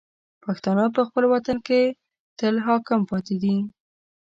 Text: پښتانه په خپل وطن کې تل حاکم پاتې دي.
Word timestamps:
پښتانه 0.43 0.85
په 0.95 1.01
خپل 1.07 1.23
وطن 1.33 1.57
کې 1.67 1.81
تل 2.37 2.55
حاکم 2.67 3.01
پاتې 3.09 3.35
دي. 3.43 3.55